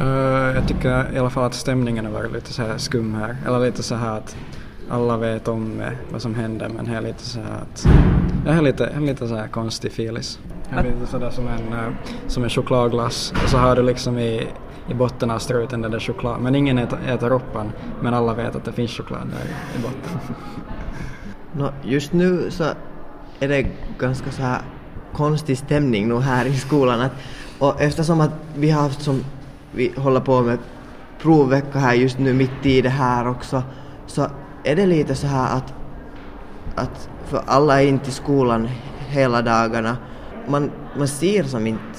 Uh, 0.00 0.54
jag 0.54 0.68
tycker 0.68 1.14
i 1.14 1.18
alla 1.18 1.30
fall 1.30 1.44
att 1.44 1.54
stämningen 1.54 2.04
har 2.04 2.12
varit 2.12 2.32
lite 2.32 2.52
så 2.52 2.62
här 2.62 2.78
skum 2.78 3.14
här. 3.14 3.36
Eller 3.46 3.60
lite 3.60 3.82
så 3.82 3.94
här 3.94 4.18
att 4.18 4.36
alla 4.90 5.16
vet 5.16 5.48
om 5.48 5.80
eh, 5.80 5.92
vad 6.12 6.22
som 6.22 6.34
händer 6.34 6.68
men 6.68 6.84
det 6.84 6.96
är 6.96 7.00
lite 7.00 7.24
så 7.24 7.40
här 7.40 7.60
att 7.62 7.88
jag 8.46 8.52
har 8.52 8.62
lite, 8.62 8.84
jag 8.84 9.00
har 9.00 9.06
lite 9.06 9.28
så 9.28 9.36
här 9.36 9.48
konstig 9.48 9.92
filis. 9.92 10.38
Det 10.70 10.76
är 10.76 10.84
lite 10.84 11.06
sådär 11.06 11.30
som 11.30 11.48
en, 11.48 11.72
uh, 11.72 11.94
som 12.26 12.44
en 12.44 12.50
chokladglass 12.50 13.32
och 13.44 13.48
så 13.48 13.58
har 13.58 13.76
du 13.76 13.82
liksom 13.82 14.18
i, 14.18 14.48
i 14.90 14.94
botten 14.94 15.30
av 15.30 15.38
struten 15.38 15.82
den 15.82 15.90
där 15.90 16.00
choklad 16.00 16.40
men 16.40 16.54
ingen 16.54 16.78
äter, 16.78 16.98
äter 17.06 17.32
upp 17.32 17.52
den 17.52 17.72
men 18.02 18.14
alla 18.14 18.34
vet 18.34 18.56
att 18.56 18.64
det 18.64 18.72
finns 18.72 18.90
choklad 18.90 19.20
där 19.20 19.78
i 19.78 19.82
botten. 19.82 20.34
no, 21.52 21.72
just 21.82 22.12
nu 22.12 22.50
så 22.50 22.64
är 23.40 23.48
det 23.48 23.66
ganska 23.98 24.30
så 24.30 24.42
här 24.42 24.60
konstig 25.12 25.58
stämning 25.58 26.08
nu 26.08 26.20
här 26.20 26.44
i 26.46 26.54
skolan 26.54 27.00
att, 27.00 27.12
och 27.58 27.80
eftersom 27.80 28.20
att 28.20 28.32
vi 28.54 28.70
har 28.70 28.82
haft 28.82 29.02
som 29.02 29.24
vi 29.76 29.92
håller 29.96 30.20
på 30.20 30.40
med 30.40 30.58
provvecka 31.18 31.78
här 31.78 31.94
just 31.94 32.18
nu 32.18 32.32
mitt 32.32 32.66
i 32.66 32.82
det 32.82 32.88
här 32.88 33.28
också 33.28 33.62
så 34.06 34.26
är 34.64 34.76
det 34.76 34.86
lite 34.86 35.14
så 35.14 35.26
här 35.26 35.56
att, 35.56 35.74
att 36.74 37.08
för 37.24 37.42
alla 37.46 37.82
är 37.82 37.86
inte 37.86 38.08
i 38.08 38.12
skolan 38.12 38.68
hela 39.08 39.42
dagarna. 39.42 39.96
Man, 40.48 40.70
man 40.98 41.08
ser 41.08 41.42
som 41.42 41.66
inte 41.66 41.98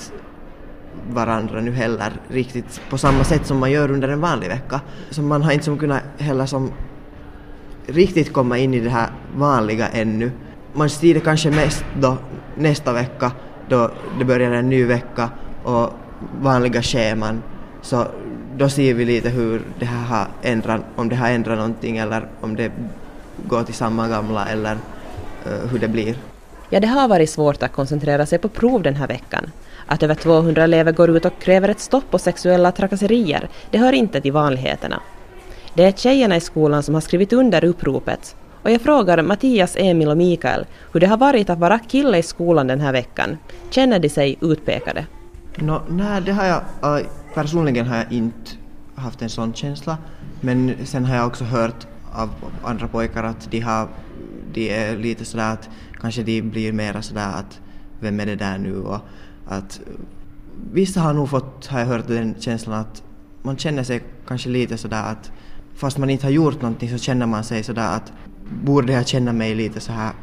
varandra 1.10 1.62
nu 1.62 1.72
heller 1.72 2.14
riktigt 2.28 2.82
på 2.90 2.98
samma 2.98 3.24
sätt 3.24 3.46
som 3.46 3.60
man 3.60 3.72
gör 3.72 3.92
under 3.92 4.10
en 4.10 4.22
vanlig 4.22 4.48
vecka. 4.48 4.82
Så 5.10 5.22
man 5.22 5.42
har 5.42 5.52
inte 5.52 5.66
som 5.66 5.78
kunnat 5.78 6.04
heller 6.18 6.46
som 6.46 6.72
riktigt 7.86 8.34
komma 8.34 8.58
in 8.58 8.74
i 8.74 8.80
det 8.80 8.90
här 8.90 9.10
vanliga 9.36 9.88
ännu. 9.88 10.32
Man 10.74 10.90
ser 10.90 11.14
det 11.14 11.20
kanske 11.20 11.52
mest 11.52 11.86
då 12.00 12.18
nästa 12.56 12.94
vecka 12.94 13.32
då 13.70 13.92
det 14.20 14.26
börjar 14.26 14.52
en 14.52 14.70
ny 14.70 14.86
vecka 14.86 15.30
och 15.64 15.94
vanliga 16.42 16.82
scheman. 16.82 17.42
Så 17.82 18.08
då 18.58 18.70
ser 18.70 18.94
vi 18.94 19.06
lite 19.06 19.30
hur 19.30 19.62
det 19.80 19.86
här 19.86 20.06
har 20.06 20.28
ändrat, 20.42 20.82
om 20.96 21.10
det 21.10 21.16
har 21.16 21.30
ändrat 21.30 21.58
någonting 21.58 21.98
eller 21.98 22.28
om 22.42 22.56
det 22.56 22.72
går 23.48 23.64
till 23.64 23.74
samma 23.74 24.08
gamla 24.08 24.48
eller 24.48 24.74
uh, 24.74 25.68
hur 25.72 25.80
det 25.80 25.88
blir. 25.88 26.16
Ja, 26.70 26.80
det 26.80 26.88
har 26.88 27.08
varit 27.08 27.30
svårt 27.30 27.64
att 27.64 27.72
koncentrera 27.72 28.26
sig 28.26 28.40
på 28.40 28.50
prov 28.50 28.82
den 28.82 28.96
här 28.96 29.08
veckan. 29.08 29.52
Att 29.86 30.04
över 30.04 30.16
200 30.16 30.64
elever 30.64 30.92
går 30.92 31.10
ut 31.10 31.26
och 31.26 31.40
kräver 31.40 31.70
ett 31.70 31.80
stopp 31.80 32.12
på 32.12 32.20
sexuella 32.20 32.72
trakasserier, 32.72 33.50
det 33.72 33.78
hör 33.78 33.94
inte 33.94 34.22
till 34.22 34.32
vanligheterna. 34.32 35.02
Det 35.74 35.84
är 35.84 35.92
tjejerna 35.92 36.36
i 36.36 36.42
skolan 36.42 36.84
som 36.84 36.94
har 36.94 37.02
skrivit 37.02 37.34
under 37.34 37.64
uppropet 37.64 38.36
och 38.68 38.74
jag 38.74 38.82
frågar 38.82 39.22
Mattias, 39.22 39.76
Emil 39.80 40.10
och 40.10 40.18
Mikael 40.18 40.66
hur 40.94 41.00
det 41.00 41.08
har 41.08 41.18
varit 41.18 41.50
att 41.50 41.60
vara 41.60 41.80
kille 41.80 42.18
i 42.18 42.24
skolan 42.24 42.68
den 42.68 42.80
här 42.80 42.92
veckan. 42.92 43.38
Känner 43.70 44.00
de 44.00 44.10
sig 44.10 44.38
utpekade? 44.42 45.06
No, 45.56 45.82
nej, 45.90 46.22
det 46.22 46.32
har 46.32 46.46
jag 46.46 46.62
personligen 47.34 47.88
har 47.88 47.96
jag 47.98 48.12
inte 48.12 48.52
haft 48.96 49.22
en 49.22 49.30
sån 49.30 49.54
känsla. 49.54 49.98
Men 50.42 50.76
sen 50.86 51.06
har 51.06 51.16
jag 51.16 51.28
också 51.28 51.44
hört 51.44 51.88
av 52.14 52.30
andra 52.64 52.88
pojkar 52.88 53.24
att 53.24 53.52
de, 53.52 53.60
har, 53.60 53.88
de 54.54 54.70
är 54.70 54.98
lite 54.98 55.26
sådär 55.26 55.54
att 55.54 55.70
kanske 56.02 56.24
de 56.24 56.42
blir 56.42 56.72
mera 56.72 57.02
sådär 57.02 57.32
att 57.36 57.60
vem 58.00 58.20
är 58.20 58.26
det 58.26 58.36
där 58.36 58.58
nu? 58.58 58.78
Och 58.78 59.00
att 59.48 59.82
vissa 60.72 61.02
har 61.02 61.14
nog 61.14 61.30
fått, 61.30 61.66
har 61.68 61.80
jag 61.80 61.88
hört 61.88 62.08
den 62.08 62.36
känslan 62.40 62.80
att 62.80 63.04
man 63.42 63.58
känner 63.58 63.84
sig 63.84 64.04
kanske 64.28 64.50
lite 64.50 64.78
sådär 64.78 65.04
att 65.04 65.32
fast 65.76 65.98
man 65.98 66.10
inte 66.10 66.26
har 66.26 66.32
gjort 66.32 66.62
någonting 66.62 66.90
så 66.90 66.98
känner 66.98 67.26
man 67.26 67.44
sig 67.44 67.64
sådär 67.64 67.96
att 67.96 68.14
borde 68.64 68.94
jag 68.94 69.08
känna 69.08 69.34
mig 69.34 69.56
lite 69.56 69.80
så 69.80 69.92
här 69.92 70.14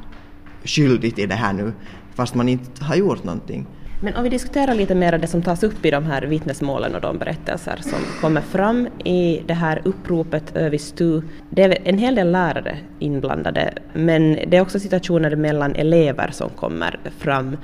skyldig 0.64 1.14
till 1.14 1.28
det 1.28 1.34
här 1.34 1.52
nu? 1.52 1.72
Fast 2.14 2.34
man 2.34 2.48
inte 2.48 2.84
har 2.84 2.94
gjort 2.94 3.24
någonting. 3.24 3.66
Men 4.04 4.16
om 4.16 4.22
vi 4.22 4.28
diskuterar 4.28 4.74
lite 4.74 4.94
mer 4.94 5.18
det 5.18 5.26
som 5.26 5.42
tas 5.42 5.62
upp 5.62 5.86
i 5.86 5.90
de 5.90 6.04
här 6.04 6.22
vittnesmålen 6.22 6.94
och 6.94 7.00
de 7.00 7.18
berättelser 7.18 7.78
som 7.82 7.98
kommer 8.20 8.40
fram 8.40 8.88
i 9.04 9.42
det 9.46 9.54
här 9.54 9.82
uppropet 9.84 10.56
Övistu. 10.56 11.22
Det 11.50 11.62
är 11.62 11.78
en 11.84 11.98
hel 11.98 12.14
del 12.14 12.32
lärare 12.32 12.78
inblandade, 12.98 13.74
men 13.92 14.38
det 14.46 14.56
är 14.56 14.60
också 14.60 14.80
situationer 14.80 15.36
mellan 15.36 15.74
elever 15.74 16.30
som 16.32 16.50
kommer 16.50 17.00
fram. 17.18 17.56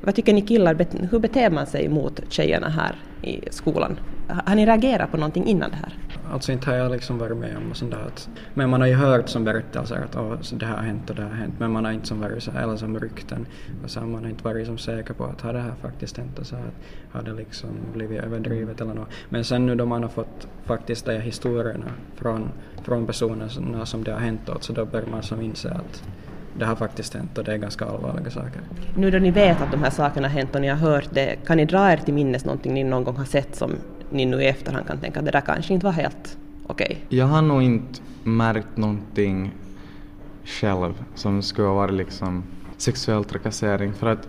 Vad 0.00 0.14
tycker 0.14 0.32
ni 0.32 0.42
killar, 0.42 0.76
hur 1.10 1.18
beter 1.18 1.50
man 1.50 1.66
sig 1.66 1.88
mot 1.88 2.20
tjejerna 2.28 2.68
här 2.68 2.96
i 3.22 3.50
skolan? 3.50 3.98
Har 4.44 4.54
ni 4.54 4.66
reagerat 4.66 5.10
på 5.10 5.16
någonting 5.16 5.46
innan 5.46 5.70
det 5.70 5.76
här? 5.76 5.92
Alltså 6.32 6.52
inte 6.52 6.70
har 6.70 6.76
jag 6.76 6.92
liksom 6.92 7.18
varit 7.18 7.36
med 7.36 7.56
om 7.56 7.74
sånt 7.74 7.90
där. 7.90 8.10
Men 8.54 8.70
man 8.70 8.80
har 8.80 8.88
ju 8.88 8.94
hört 8.94 9.28
som 9.28 9.44
berättelser 9.44 9.96
att 9.96 10.16
oh, 10.16 10.40
så 10.40 10.56
det 10.56 10.66
här 10.66 10.76
har 10.76 10.82
hänt 10.82 11.10
och 11.10 11.16
det 11.16 11.22
här 11.22 11.28
har 11.28 11.36
hänt. 11.36 11.54
Men 11.58 11.70
man 11.70 11.84
har 11.84 11.92
inte 11.92 12.06
som 12.06 12.20
varit 12.20 12.42
så, 12.42 12.50
eller 12.50 12.76
som 12.76 13.00
rykten. 13.00 13.46
Och 13.84 13.90
så 13.90 14.00
har 14.00 14.06
man 14.06 14.26
inte 14.26 14.44
varit 14.44 14.66
som 14.66 14.78
säker 14.78 15.14
på 15.14 15.24
att 15.24 15.40
har 15.40 15.52
det 15.52 15.60
här 15.60 15.74
faktiskt 15.82 16.16
hänt 16.16 16.38
och 16.38 16.46
så 16.46 16.56
att 16.56 17.12
har 17.12 17.22
det 17.22 17.32
liksom 17.32 17.70
blivit 17.94 18.20
överdrivet 18.20 18.80
eller 18.80 18.94
något. 18.94 19.08
Men 19.28 19.44
sen 19.44 19.66
nu 19.66 19.74
då 19.74 19.86
man 19.86 20.02
har 20.02 20.10
fått 20.10 20.48
faktiskt 20.64 21.06
de 21.06 21.18
historierna 21.18 21.92
från, 22.16 22.50
från 22.82 23.06
personerna 23.06 23.86
som 23.86 24.04
det 24.04 24.12
har 24.12 24.20
hänt 24.20 24.48
åt 24.48 24.62
så 24.62 24.72
då 24.72 24.84
börjar 24.84 25.06
man 25.06 25.22
som 25.22 25.40
inse 25.40 25.70
att 25.70 26.02
det 26.58 26.64
har 26.64 26.76
faktiskt 26.76 27.14
hänt 27.14 27.38
och 27.38 27.44
det 27.44 27.52
är 27.52 27.56
ganska 27.56 27.84
allvarliga 27.84 28.30
saker. 28.30 28.60
Nu 28.96 29.10
då 29.10 29.18
ni 29.18 29.30
vet 29.30 29.60
att 29.60 29.70
de 29.70 29.82
här 29.82 29.90
sakerna 29.90 30.28
har 30.28 30.34
hänt 30.34 30.54
och 30.54 30.60
ni 30.60 30.68
har 30.68 30.76
hört 30.76 31.08
det, 31.10 31.36
kan 31.46 31.56
ni 31.56 31.64
dra 31.64 31.92
er 31.92 31.96
till 31.96 32.14
minnes 32.14 32.44
någonting 32.44 32.74
ni 32.74 32.84
någon 32.84 33.04
gång 33.04 33.16
har 33.16 33.24
sett 33.24 33.56
som 33.56 33.72
ni 34.10 34.24
nu 34.24 34.42
i 34.42 34.46
efterhand 34.46 34.86
kan 34.86 34.98
tänka 34.98 35.18
att 35.18 35.24
det 35.24 35.30
där 35.30 35.40
kanske 35.40 35.74
inte 35.74 35.86
var 35.86 35.92
helt 35.92 36.38
okej? 36.66 36.86
Okay? 36.86 37.18
Jag 37.18 37.26
har 37.26 37.42
nog 37.42 37.62
inte 37.62 38.00
märkt 38.24 38.76
någonting 38.76 39.50
själv 40.44 41.04
som 41.14 41.42
skulle 41.42 41.68
vara 41.68 41.90
liksom 41.90 42.42
sexuell 42.76 43.24
trakassering 43.24 43.92
för 43.92 44.06
att 44.06 44.28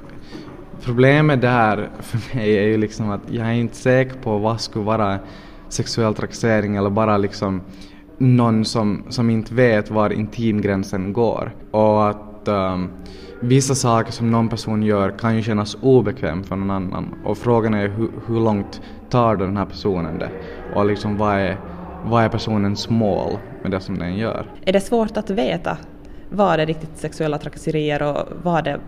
problemet 0.84 1.42
där 1.42 1.90
för 2.00 2.36
mig 2.36 2.58
är 2.58 2.64
ju 2.64 2.78
liksom 2.78 3.10
att 3.10 3.22
jag 3.32 3.48
är 3.48 3.54
inte 3.54 3.76
säker 3.76 4.16
på 4.16 4.38
vad 4.38 4.62
skulle 4.62 4.86
vara 4.86 5.20
sexuell 5.70 6.16
trakassering 6.16 6.76
eller 6.76 6.90
bara 6.90 7.18
liksom 7.18 7.62
någon 8.18 8.66
som, 8.66 9.04
som 9.10 9.30
inte 9.30 9.54
vet 9.54 9.92
var 9.92 10.10
intimgränsen 10.10 11.14
går 11.14 11.52
och 11.72 12.10
att 12.10 12.29
um, 12.48 12.90
vissa 13.40 13.76
saker 13.76 14.12
som 14.12 14.32
någon 14.32 14.50
person 14.50 14.84
gör 14.84 15.12
kan 15.12 15.36
ju 15.36 15.42
kännas 15.42 15.78
obekväm 15.82 16.44
för 16.44 16.56
någon 16.56 16.72
annan 16.72 17.16
och 17.26 17.38
frågan 17.38 17.74
är 17.74 17.88
hur, 17.88 18.10
hur 18.28 18.40
långt 18.40 18.82
tar 19.10 19.36
den 19.36 19.58
här 19.58 19.66
personen 19.66 20.20
det 20.20 20.30
och 20.76 20.86
liksom 20.86 21.18
vad 21.18 21.36
är, 21.36 21.58
vad 22.06 22.24
är 22.24 22.30
personens 22.30 22.90
mål 22.90 23.38
med 23.62 23.72
det 23.72 23.80
som 23.80 24.00
den 24.00 24.18
gör. 24.18 24.46
Är 24.66 24.74
det 24.74 24.82
svårt 24.82 25.18
att 25.18 25.30
veta 25.30 25.78
vad 26.30 26.60
är 26.60 26.66
riktigt 26.66 26.98
sexuella 26.98 27.38
trakasserier 27.38 28.02
och 28.04 28.28
vad 28.44 28.68
är 28.68 28.80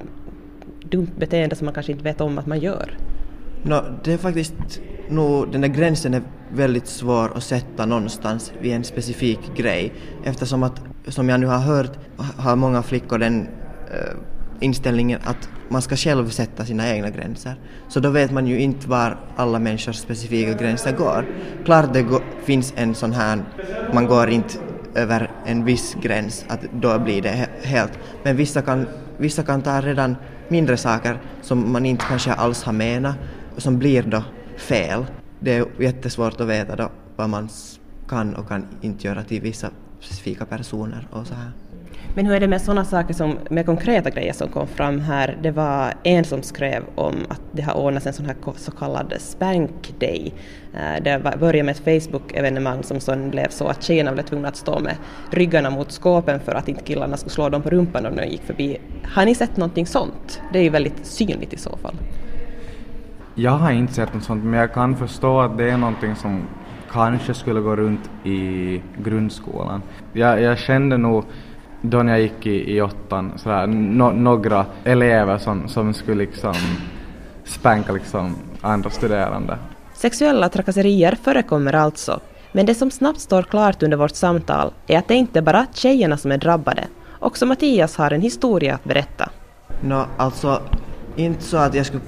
dumt 0.83 1.11
beteende 1.17 1.55
som 1.55 1.65
man 1.65 1.73
kanske 1.73 1.91
inte 1.91 2.03
vet 2.03 2.21
om 2.21 2.37
att 2.37 2.45
man 2.45 2.59
gör? 2.59 2.97
No, 3.63 3.83
det 4.03 4.13
är 4.13 4.17
faktiskt 4.17 4.53
nog, 5.09 5.51
den 5.51 5.61
där 5.61 5.67
gränsen 5.67 6.13
är 6.13 6.21
väldigt 6.53 6.87
svår 6.87 7.31
att 7.35 7.43
sätta 7.43 7.85
någonstans 7.85 8.53
vid 8.61 8.73
en 8.73 8.83
specifik 8.83 9.39
grej 9.55 9.93
eftersom 10.23 10.63
att, 10.63 10.81
som 11.07 11.29
jag 11.29 11.39
nu 11.39 11.45
har 11.45 11.59
hört, 11.59 11.91
har 12.37 12.55
många 12.55 12.83
flickor 12.83 13.17
den 13.17 13.47
äh, 13.91 14.17
inställningen 14.59 15.19
att 15.23 15.49
man 15.69 15.81
ska 15.81 15.95
själv 15.95 16.29
sätta 16.29 16.65
sina 16.65 16.89
egna 16.89 17.09
gränser. 17.09 17.55
Så 17.87 17.99
då 17.99 18.09
vet 18.09 18.31
man 18.31 18.47
ju 18.47 18.59
inte 18.59 18.89
var 18.89 19.17
alla 19.35 19.59
människors 19.59 19.95
specifika 19.95 20.53
gränser 20.53 20.91
går. 20.91 21.25
Klart 21.65 21.93
det 21.93 22.01
går, 22.01 22.21
finns 22.43 22.73
en 22.75 22.95
sån 22.95 23.13
här, 23.13 23.43
man 23.93 24.07
går 24.07 24.29
inte 24.29 24.57
över 24.95 25.31
en 25.45 25.65
viss 25.65 25.95
gräns, 26.01 26.45
att 26.47 26.59
då 26.73 26.99
blir 26.99 27.21
det 27.21 27.47
helt. 27.63 27.99
Men 28.23 28.35
vissa 28.35 28.61
kan, 28.61 28.87
vissa 29.17 29.43
kan 29.43 29.61
ta 29.61 29.81
redan 29.81 30.15
mindre 30.47 30.77
saker 30.77 31.19
som 31.41 31.71
man 31.71 31.85
inte 31.85 32.05
kanske 32.05 32.33
alls 32.33 32.63
har 32.63 32.73
menat, 32.73 33.15
som 33.57 33.79
blir 33.79 34.03
då 34.03 34.23
fel. 34.57 35.05
Det 35.39 35.55
är 35.55 35.65
jättesvårt 35.79 36.41
att 36.41 36.47
veta 36.47 36.75
då 36.75 36.89
vad 37.15 37.29
man 37.29 37.49
kan 38.07 38.35
och 38.35 38.47
kan 38.47 38.67
inte 38.81 39.07
göra 39.07 39.23
till 39.23 39.41
vissa 39.41 39.69
specifika 39.99 40.45
personer 40.45 41.07
och 41.11 41.27
så 41.27 41.33
här. 41.33 41.51
Men 42.15 42.25
hur 42.25 42.35
är 42.35 42.39
det 42.39 42.47
med 42.47 42.61
sådana 42.61 42.85
saker 42.85 43.13
som 43.13 43.37
med 43.49 43.65
konkreta 43.65 44.09
grejer 44.09 44.33
som 44.33 44.49
kom 44.49 44.67
fram 44.67 44.99
här? 44.99 45.37
Det 45.43 45.51
var 45.51 45.93
en 46.03 46.23
som 46.23 46.43
skrev 46.43 46.83
om 46.95 47.15
att 47.29 47.41
det 47.51 47.61
har 47.61 47.73
ordnats 47.73 48.07
en 48.07 48.13
sån 48.13 48.25
här 48.25 48.35
så 48.57 48.71
kallad 48.71 49.13
Spank 49.19 49.93
Day. 49.99 50.33
Eh, 50.73 51.03
det 51.03 51.37
började 51.39 51.63
med 51.63 51.75
ett 51.75 51.85
Facebook-evenemang 51.85 52.83
som 52.83 52.99
sen 52.99 53.29
blev 53.29 53.49
så 53.49 53.67
att 53.67 53.83
tjejerna 53.83 54.11
blev 54.11 54.23
tvungna 54.23 54.47
att 54.47 54.55
stå 54.55 54.79
med 54.79 54.95
ryggarna 55.31 55.69
mot 55.69 55.91
skåpen 55.91 56.39
för 56.39 56.51
att 56.51 56.69
inte 56.69 56.83
killarna 56.83 57.17
skulle 57.17 57.33
slå 57.33 57.49
dem 57.49 57.61
på 57.61 57.69
rumpan 57.69 58.05
om 58.05 58.15
de 58.15 58.25
gick 58.25 58.43
förbi. 58.43 58.77
Har 59.03 59.25
ni 59.25 59.35
sett 59.35 59.57
någonting 59.57 59.85
sånt? 59.85 60.41
Det 60.53 60.59
är 60.59 60.63
ju 60.63 60.69
väldigt 60.69 61.05
synligt 61.05 61.53
i 61.53 61.57
så 61.57 61.77
fall. 61.77 61.95
Jag 63.35 63.51
har 63.51 63.71
inte 63.71 63.93
sett 63.93 64.13
något 64.13 64.23
sånt 64.23 64.43
men 64.43 64.59
jag 64.59 64.73
kan 64.73 64.95
förstå 64.95 65.39
att 65.39 65.57
det 65.57 65.69
är 65.69 65.77
någonting 65.77 66.15
som 66.15 66.41
kanske 66.91 67.33
skulle 67.33 67.61
gå 67.61 67.75
runt 67.75 68.09
i 68.23 68.81
grundskolan. 68.97 69.81
Jag, 70.13 70.41
jag 70.41 70.57
kände 70.57 70.97
nog 70.97 71.23
då 71.81 72.03
när 72.03 72.11
jag 72.11 72.21
gick 72.21 72.45
i, 72.45 72.75
i 72.75 72.81
åttan 72.81 73.33
sådär, 73.37 73.67
no, 73.67 74.11
några 74.11 74.65
elever 74.83 75.37
som, 75.37 75.67
som 75.67 75.93
skulle 75.93 76.17
liksom 76.17 76.53
spänka 77.43 77.91
liksom 77.91 78.35
andra 78.61 78.89
studerande. 78.89 79.57
Sexuella 79.93 80.49
trakasserier 80.49 81.17
förekommer 81.23 81.75
alltså, 81.75 82.19
men 82.51 82.65
det 82.65 82.75
som 82.75 82.91
snabbt 82.91 83.19
står 83.19 83.43
klart 83.43 83.83
under 83.83 83.97
vårt 83.97 84.15
samtal 84.15 84.73
är 84.87 84.97
att 84.97 85.07
det 85.07 85.15
inte 85.15 85.39
är 85.39 85.43
bara 85.43 85.65
tjejerna 85.73 86.17
som 86.17 86.31
är 86.31 86.37
drabbade. 86.37 86.87
Också 87.19 87.45
Mattias 87.45 87.97
har 87.97 88.11
en 88.11 88.21
historia 88.21 88.75
att 88.75 88.83
berätta. 88.83 89.29
Nå, 89.81 90.05
alltså 90.17 90.61
inte 91.15 91.43
så 91.43 91.57
att 91.57 91.73
jag 91.73 91.85
skulle 91.85 92.03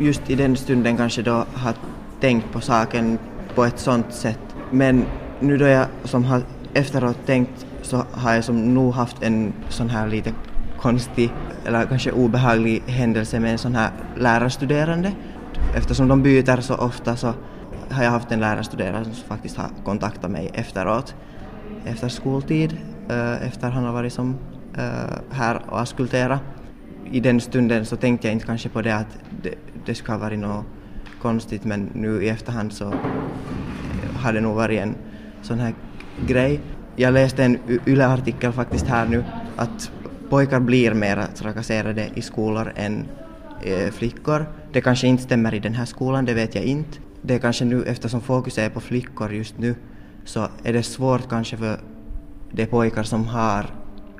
just 0.00 0.30
i 0.30 0.34
den 0.34 0.56
stunden 0.56 0.96
kanske 0.96 1.22
då 1.22 1.44
har 1.54 1.74
tänkt 2.20 2.52
på 2.52 2.60
saken 2.60 3.18
på 3.54 3.64
ett 3.64 3.78
sånt 3.78 4.14
sätt. 4.14 4.40
Men 4.70 5.04
nu 5.40 5.56
då 5.56 5.64
jag 5.64 5.86
som 6.04 6.24
har 6.24 6.42
efteråt 6.74 7.26
tänkt 7.26 7.66
så 7.82 8.04
har 8.12 8.34
jag 8.34 8.44
som 8.44 8.74
nog 8.74 8.94
haft 8.94 9.22
en 9.22 9.52
sån 9.68 9.90
här 9.90 10.08
lite 10.08 10.32
konstig 10.78 11.30
eller 11.66 11.86
kanske 11.86 12.12
obehaglig 12.12 12.82
händelse 12.86 13.40
med 13.40 13.52
en 13.52 13.58
sån 13.58 13.74
här 13.74 13.90
lärarstuderande. 14.16 15.12
Eftersom 15.76 16.08
de 16.08 16.22
byter 16.22 16.60
så 16.60 16.74
ofta 16.74 17.16
så 17.16 17.34
har 17.90 18.04
jag 18.04 18.10
haft 18.10 18.32
en 18.32 18.40
lärarstuderande 18.40 19.04
som 19.04 19.28
faktiskt 19.28 19.56
har 19.56 19.68
kontaktat 19.84 20.30
mig 20.30 20.50
efteråt, 20.54 21.14
efter 21.84 22.08
skoltid, 22.08 22.76
eh, 23.08 23.46
efter 23.46 23.70
han 23.70 23.84
har 23.84 23.92
varit 23.92 24.12
som 24.12 24.36
eh, 24.74 25.18
här 25.30 25.62
och 25.68 25.80
askulterat. 25.80 26.40
I 27.12 27.20
den 27.20 27.40
stunden 27.40 27.86
så 27.86 27.96
tänkte 27.96 28.26
jag 28.26 28.32
inte 28.32 28.46
kanske 28.46 28.68
på 28.68 28.82
det 28.82 28.96
att 28.96 29.18
det, 29.42 29.54
det 29.86 29.94
skulle 29.94 30.18
ha 30.18 30.24
varit 30.24 30.38
något 30.38 30.64
konstigt 31.22 31.64
men 31.64 31.90
nu 31.94 32.22
i 32.22 32.28
efterhand 32.28 32.72
så 32.72 32.94
har 34.16 34.32
det 34.32 34.40
nog 34.40 34.54
varit 34.54 34.80
en 34.80 34.94
sån 35.42 35.58
här 35.58 35.74
grej. 36.26 36.60
Jag 36.96 37.14
läste 37.14 37.44
en 37.44 37.58
YLE-artikel 37.86 38.52
faktiskt 38.52 38.86
här 38.86 39.06
nu 39.06 39.24
att 39.56 39.90
pojkar 40.28 40.60
blir 40.60 40.94
mer 40.94 41.26
trakasserade 41.34 42.08
i 42.14 42.22
skolor 42.22 42.72
än 42.76 43.06
eh, 43.62 43.90
flickor. 43.90 44.46
Det 44.72 44.80
kanske 44.80 45.06
inte 45.06 45.22
stämmer 45.22 45.54
i 45.54 45.58
den 45.58 45.74
här 45.74 45.84
skolan, 45.84 46.24
det 46.24 46.34
vet 46.34 46.54
jag 46.54 46.64
inte. 46.64 46.98
Det 47.22 47.34
är 47.34 47.38
kanske 47.38 47.64
nu, 47.64 47.84
eftersom 47.84 48.20
fokus 48.20 48.58
är 48.58 48.70
på 48.70 48.80
flickor 48.80 49.32
just 49.32 49.58
nu, 49.58 49.74
så 50.24 50.48
är 50.62 50.72
det 50.72 50.82
svårt 50.82 51.28
kanske 51.28 51.56
för 51.56 51.80
de 52.52 52.66
pojkar 52.66 53.02
som 53.02 53.24
har 53.26 53.66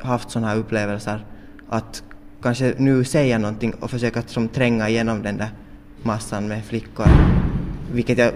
haft 0.03 0.31
sådana 0.31 0.49
här 0.49 0.57
upplevelser 0.57 1.25
att 1.69 2.03
kanske 2.43 2.75
nu 2.79 3.05
säga 3.05 3.39
någonting 3.39 3.75
och 3.81 3.91
försöka 3.91 4.23
som 4.23 4.49
tränga 4.49 4.89
igenom 4.89 5.23
den 5.23 5.37
där 5.37 5.51
massan 6.03 6.49
med 6.49 6.65
flickor. 6.65 7.07
Vilket 7.93 8.19
jag 8.19 8.33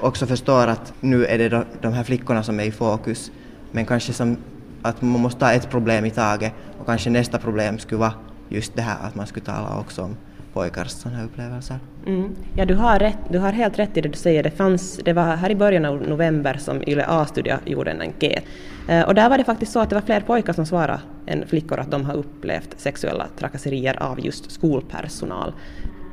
också 0.00 0.26
förstår 0.26 0.66
att 0.66 0.92
nu 1.00 1.26
är 1.26 1.38
det 1.38 1.64
de 1.80 1.92
här 1.92 2.04
flickorna 2.04 2.42
som 2.42 2.60
är 2.60 2.64
i 2.64 2.72
fokus. 2.72 3.30
Men 3.72 3.86
kanske 3.86 4.12
som 4.12 4.36
att 4.82 5.02
man 5.02 5.20
måste 5.20 5.40
ta 5.40 5.52
ett 5.52 5.70
problem 5.70 6.04
i 6.04 6.10
taget 6.10 6.52
och 6.78 6.86
kanske 6.86 7.10
nästa 7.10 7.38
problem 7.38 7.78
skulle 7.78 7.98
vara 7.98 8.14
just 8.48 8.76
det 8.76 8.82
här 8.82 8.96
att 9.02 9.14
man 9.14 9.26
skulle 9.26 9.46
tala 9.46 9.78
också 9.78 10.02
om 10.02 10.16
här 10.60 11.24
upplevelser. 11.24 11.78
Mm. 12.06 12.30
Ja, 12.54 12.64
du 12.64 12.74
har, 12.74 12.98
rätt, 12.98 13.18
du 13.30 13.38
har 13.38 13.52
helt 13.52 13.78
rätt 13.78 13.96
i 13.96 14.00
det 14.00 14.08
du 14.08 14.18
säger. 14.18 14.42
Det, 14.42 14.50
fanns, 14.50 15.00
det 15.04 15.12
var 15.12 15.36
här 15.36 15.50
i 15.50 15.54
början 15.54 15.84
av 15.84 16.08
november 16.08 16.56
som 16.58 16.82
Yle 16.86 17.04
A-studio 17.08 17.56
gjorde 17.64 17.90
en 17.90 18.00
enkät. 18.00 18.44
Eh, 18.88 19.02
och 19.02 19.14
där 19.14 19.28
var 19.28 19.38
det 19.38 19.44
faktiskt 19.44 19.72
så 19.72 19.80
att 19.80 19.88
det 19.88 19.94
var 19.94 20.02
fler 20.02 20.20
pojkar 20.20 20.52
som 20.52 20.66
svarade 20.66 21.00
än 21.26 21.46
flickor 21.46 21.78
att 21.78 21.90
de 21.90 22.04
har 22.04 22.14
upplevt 22.14 22.80
sexuella 22.80 23.26
trakasserier 23.38 24.02
av 24.02 24.20
just 24.20 24.50
skolpersonal. 24.50 25.52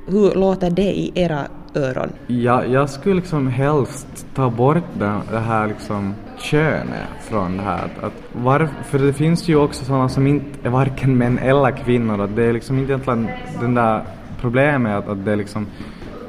Hur 0.07 0.35
låter 0.35 0.69
det 0.69 0.91
i 0.91 1.11
era 1.15 1.41
öron? 1.75 2.09
Ja, 2.27 2.65
jag 2.65 2.89
skulle 2.89 3.15
liksom 3.15 3.47
helst 3.47 4.27
ta 4.35 4.49
bort 4.49 4.83
det, 4.99 5.21
det 5.31 5.39
här 5.39 5.67
liksom 5.67 6.15
könet 6.37 7.07
från 7.21 7.57
det 7.57 7.63
här. 7.63 7.89
Att 8.01 8.13
var, 8.33 8.69
för 8.83 8.99
det 8.99 9.13
finns 9.13 9.47
ju 9.47 9.55
också 9.55 9.85
sådana 9.85 10.09
som 10.09 10.27
inte 10.27 10.67
är 10.67 10.69
varken 10.69 11.17
män 11.17 11.37
eller 11.37 11.71
kvinnor. 11.71 12.21
Att 12.21 12.35
det 12.35 12.43
är 12.43 12.53
liksom 12.53 12.79
inte 12.79 12.91
egentligen 12.91 13.29
den 13.59 13.73
där 13.73 14.03
problemet 14.43 14.95
att, 14.95 15.09
att 15.09 15.25
det 15.25 15.35
liksom 15.35 15.67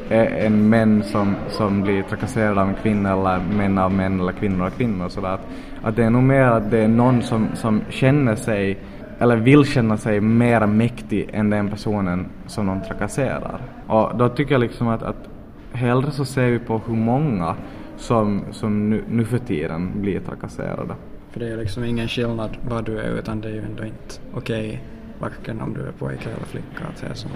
är 0.09 0.47
en 0.47 0.69
män 0.69 1.03
som, 1.03 1.37
som 1.49 1.83
blir 1.83 2.03
trakasserad 2.03 2.59
av 2.59 2.69
en 2.69 2.75
kvinna 2.75 3.13
eller 3.13 3.41
män 3.57 3.79
av 3.79 3.93
män 3.93 4.21
eller 4.21 4.33
kvinnor 4.33 4.67
av 4.67 4.71
kvinnor. 4.71 5.09
Så 5.09 5.27
att, 5.27 5.41
att 5.83 5.97
det 5.97 6.05
är 6.05 6.11
nog 6.11 6.23
mer 6.23 6.43
att 6.43 6.71
det 6.71 6.79
är 6.79 6.89
någon 6.89 7.23
som, 7.23 7.49
som 7.55 7.81
känner 7.89 8.37
sig 8.37 8.79
eller 9.19 9.37
vill 9.37 9.65
känna 9.65 9.97
sig 9.97 10.21
mer 10.21 10.67
mäktig 10.67 11.31
än 11.33 11.51
den 11.51 11.69
personen 11.71 12.27
som 12.47 12.67
de 12.67 12.81
trakasserar. 12.81 13.61
Och 13.87 14.19
då 14.19 14.29
tycker 14.29 14.53
jag 14.53 14.61
liksom 14.61 14.89
att, 14.89 15.03
att 15.03 15.29
hellre 15.73 16.11
så 16.11 16.25
ser 16.25 16.51
vi 16.51 16.59
på 16.59 16.81
hur 16.87 16.95
många 16.95 17.57
som, 17.97 18.45
som 18.53 18.91
nu, 18.91 19.05
nu 19.11 19.25
för 19.25 19.39
tiden 19.39 19.93
blir 20.01 20.21
trakasserade. 20.21 20.95
För 21.31 21.41
det 21.41 21.49
är 21.49 21.57
liksom 21.57 21.85
ingen 21.85 22.09
skillnad 22.09 22.51
vad 22.69 22.85
du 22.85 22.99
är 22.99 23.19
utan 23.19 23.41
det 23.41 23.49
är 23.49 23.53
ju 23.53 23.63
ändå 23.63 23.85
inte 23.85 24.15
okej 24.35 24.69
okay, 24.69 24.79
varken 25.19 25.61
om 25.61 25.75
du 25.75 25.81
är 25.81 25.93
pojke 25.93 26.31
eller 26.31 26.47
flicka 26.47 26.85
att 26.91 26.99
se 26.99 27.15
som 27.15 27.31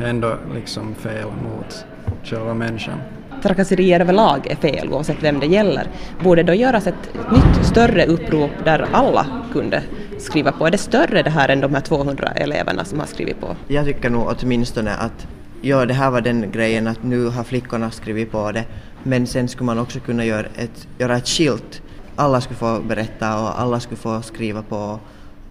ändå 0.00 0.36
liksom 0.54 0.94
fel 0.94 1.26
mot 1.26 1.84
själva 2.24 2.54
människan. 2.54 2.98
Trakasserier 3.42 4.00
överlag 4.00 4.46
är 4.46 4.56
fel 4.56 4.88
oavsett 4.88 5.22
vem 5.22 5.40
det 5.40 5.46
gäller. 5.46 5.86
Borde 6.22 6.42
då 6.42 6.54
göras 6.54 6.86
ett 6.86 7.14
nytt 7.32 7.66
större 7.66 8.06
upprop 8.06 8.50
där 8.64 8.86
alla 8.92 9.26
kunde 9.52 9.82
skriva 10.18 10.52
på? 10.52 10.66
Är 10.66 10.70
det 10.70 10.78
större 10.78 11.22
det 11.22 11.30
här 11.30 11.48
än 11.48 11.60
de 11.60 11.74
här 11.74 11.80
200 11.80 12.28
eleverna 12.28 12.84
som 12.84 12.98
har 12.98 13.06
skrivit 13.06 13.40
på? 13.40 13.56
Jag 13.68 13.84
tycker 13.84 14.10
nog 14.10 14.34
åtminstone 14.42 14.94
att 14.94 15.26
ja, 15.60 15.86
det 15.86 15.94
här 15.94 16.10
var 16.10 16.20
den 16.20 16.50
grejen 16.50 16.86
att 16.86 17.02
nu 17.02 17.26
har 17.26 17.44
flickorna 17.44 17.90
skrivit 17.90 18.32
på 18.32 18.52
det 18.52 18.64
men 19.02 19.26
sen 19.26 19.48
skulle 19.48 19.66
man 19.66 19.78
också 19.78 20.00
kunna 20.00 20.24
göra 20.24 20.46
ett, 20.56 20.88
göra 20.98 21.16
ett 21.16 21.28
skilt. 21.28 21.82
Alla 22.16 22.40
skulle 22.40 22.58
få 22.58 22.80
berätta 22.80 23.42
och 23.42 23.60
alla 23.60 23.80
skulle 23.80 24.00
få 24.00 24.22
skriva 24.22 24.62
på 24.62 25.00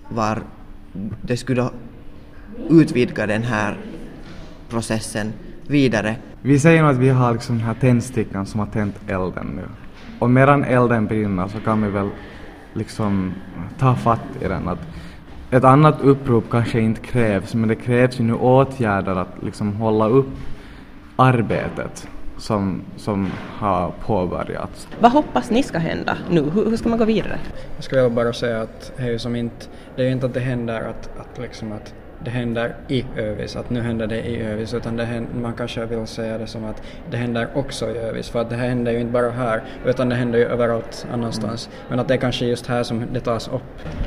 var 0.10 0.44
det 1.22 1.38
skulle 1.38 1.70
utvidga 2.70 3.28
den 3.28 3.44
här 3.44 3.78
processen 4.72 5.34
vidare. 5.68 6.16
Vi 6.42 6.60
säger 6.60 6.84
att 6.84 6.98
vi 6.98 7.10
har 7.10 7.34
liksom 7.34 7.58
den 7.58 7.66
här 7.66 7.74
tändstickan 7.74 8.46
som 8.46 8.60
har 8.60 8.68
tänt 8.68 8.96
elden 9.08 9.48
nu. 9.56 9.64
Och 10.20 10.30
medan 10.30 10.64
elden 10.64 11.06
brinner 11.06 11.48
så 11.48 11.60
kan 11.60 11.82
vi 11.82 11.90
väl 11.90 12.10
liksom 12.74 13.34
ta 13.80 13.96
fatt 13.96 14.28
i 14.42 14.48
den. 14.48 14.68
Att 14.68 14.80
ett 15.52 15.64
annat 15.64 16.02
upprop 16.02 16.44
kanske 16.52 16.80
inte 16.80 17.02
krävs, 17.02 17.54
men 17.54 17.70
det 17.70 17.76
krävs 17.76 18.20
ju 18.20 18.24
nu 18.24 18.34
åtgärder 18.34 19.16
att 19.16 19.44
liksom 19.44 19.74
hålla 19.74 20.08
upp 20.08 20.30
arbetet 21.16 22.08
som, 22.38 22.82
som 22.98 23.30
har 23.58 23.92
påbörjats. 24.06 24.88
Vad 25.00 25.12
hoppas 25.12 25.52
ni 25.52 25.64
ska 25.64 25.78
hända 25.78 26.18
nu? 26.30 26.50
Hur, 26.50 26.70
hur 26.70 26.78
ska 26.78 26.90
man 26.90 26.98
gå 26.98 27.06
vidare? 27.06 27.40
Jag 27.76 27.84
skulle 27.84 28.10
bara 28.10 28.34
säga 28.34 28.62
att 28.62 28.92
det 28.98 29.04
är 29.04 29.12
ju 29.12 29.20
som 29.20 29.36
inte, 29.36 29.66
det 29.96 30.02
är 30.02 30.06
ju 30.06 30.12
inte 30.12 30.26
att 30.26 30.34
det 30.34 30.40
händer 30.40 30.82
att, 30.82 31.10
att 31.20 31.40
liksom 31.40 31.72
att 31.72 31.94
det 32.24 32.32
händer 32.32 32.76
i 32.88 33.06
Övis, 33.18 33.56
att 33.56 33.70
nu 33.70 33.82
händer 33.82 34.08
det 34.08 34.22
i 34.22 34.42
Övis, 34.42 34.74
utan 34.74 34.98
det 34.98 35.06
händer, 35.06 35.34
man 35.34 35.54
kanske 35.54 35.86
vill 35.86 36.08
säga 36.08 36.38
det 36.38 36.48
som 36.48 36.66
att 36.66 36.82
det 37.12 37.18
händer 37.18 37.48
också 37.54 37.90
i 37.90 37.98
Övis, 37.98 38.30
för 38.30 38.42
att 38.42 38.50
det 38.50 38.56
här 38.56 38.68
händer 38.68 38.92
ju 38.92 39.00
inte 39.00 39.14
bara 39.14 39.32
här, 39.32 39.64
utan 39.86 40.10
det 40.10 40.16
händer 40.16 40.40
ju 40.40 40.46
överallt 40.46 41.08
annanstans. 41.14 41.70
Men 41.90 42.00
att 42.00 42.08
det 42.08 42.14
är 42.14 42.18
kanske 42.18 42.46
just 42.46 42.68
här 42.68 42.84
som 42.84 43.06
det 43.14 43.20
tas 43.20 43.48
upp. 43.48 43.62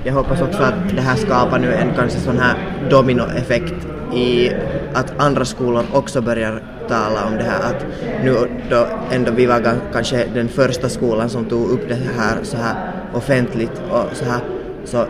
Jag 0.05 0.13
hoppas 0.13 0.43
också 0.43 0.63
att 0.63 0.97
det 0.97 1.03
här 1.03 1.17
skapar 1.17 1.59
nu 1.59 1.73
en 1.73 1.95
kanske 1.95 2.19
sån 2.19 2.39
här 2.39 2.57
dominoeffekt 2.91 3.75
i 4.15 4.51
att 4.95 5.21
andra 5.21 5.45
skolor 5.45 5.85
också 5.93 6.21
börjar 6.21 6.63
tala 6.89 7.27
om 7.27 7.37
det 7.37 7.45
här 7.45 7.61
att 7.61 7.87
nu 8.25 8.35
då 8.71 8.87
ändå 9.11 9.33
vi 9.33 9.47
var 9.47 9.63
kanske 9.93 10.27
den 10.35 10.49
första 10.49 10.89
skolan 10.89 11.29
som 11.29 11.45
tog 11.45 11.71
upp 11.71 11.89
det 11.89 11.95
här 11.95 12.39
så 12.43 12.57
här 12.57 12.93
offentligt 13.15 13.83
och 13.91 14.17
så 14.17 14.25
här 14.25 14.41
så 14.85 15.07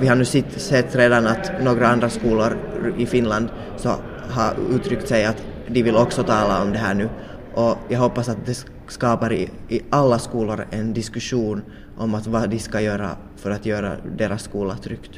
vi 0.00 0.06
har 0.06 0.16
nu 0.16 0.24
sett, 0.24 0.60
sett 0.60 0.96
redan 0.96 1.26
att 1.26 1.52
några 1.62 1.88
andra 1.88 2.10
skolor 2.10 2.58
i 2.98 3.06
Finland 3.06 3.48
så 3.76 3.94
har 4.30 4.54
uttryckt 4.70 5.08
sig 5.08 5.24
att 5.24 5.42
de 5.68 5.82
vill 5.82 5.96
också 5.96 6.22
tala 6.22 6.62
om 6.62 6.72
det 6.72 6.78
här 6.78 6.94
nu. 6.94 7.08
Och 7.54 7.76
jag 7.88 7.98
hoppas 7.98 8.28
att 8.28 8.46
det 8.46 8.64
skapar 8.88 9.32
i, 9.32 9.50
i 9.68 9.80
alla 9.90 10.18
skolor 10.18 10.66
en 10.70 10.92
diskussion 10.92 11.62
om 11.96 12.14
att 12.14 12.26
vad 12.26 12.50
de 12.50 12.58
ska 12.58 12.80
göra 12.80 13.16
för 13.36 13.50
att 13.50 13.66
göra 13.66 13.96
deras 14.16 14.42
skola 14.42 14.76
tryggt. 14.76 15.10